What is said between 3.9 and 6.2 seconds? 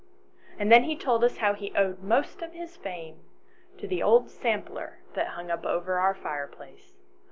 old sampler that hung up over our